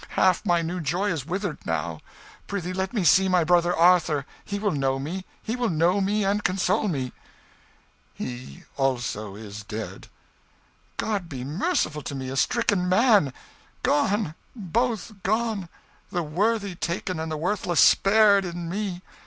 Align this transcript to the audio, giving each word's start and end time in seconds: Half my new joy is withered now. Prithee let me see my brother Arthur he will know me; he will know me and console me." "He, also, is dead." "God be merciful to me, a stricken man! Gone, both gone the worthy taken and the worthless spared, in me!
Half 0.17 0.43
my 0.47 0.63
new 0.63 0.79
joy 0.81 1.11
is 1.11 1.27
withered 1.27 1.59
now. 1.63 2.01
Prithee 2.47 2.73
let 2.73 2.91
me 2.91 3.03
see 3.03 3.29
my 3.29 3.43
brother 3.43 3.75
Arthur 3.77 4.25
he 4.43 4.57
will 4.57 4.71
know 4.71 4.97
me; 4.97 5.25
he 5.43 5.55
will 5.55 5.69
know 5.69 6.01
me 6.01 6.25
and 6.25 6.43
console 6.43 6.87
me." 6.87 7.13
"He, 8.15 8.63
also, 8.77 9.35
is 9.35 9.61
dead." 9.63 10.07
"God 10.97 11.29
be 11.29 11.43
merciful 11.43 12.01
to 12.01 12.15
me, 12.15 12.29
a 12.29 12.35
stricken 12.35 12.89
man! 12.89 13.31
Gone, 13.83 14.33
both 14.55 15.21
gone 15.21 15.69
the 16.11 16.23
worthy 16.23 16.73
taken 16.73 17.19
and 17.19 17.31
the 17.31 17.37
worthless 17.37 17.79
spared, 17.79 18.43
in 18.43 18.69
me! 18.71 19.03